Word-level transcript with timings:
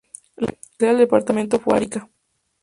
La 0.35 0.47
cabecera 0.47 0.91
del 0.93 0.97
departamento 0.97 1.59
fue 1.59 1.77
Arica. 1.77 2.09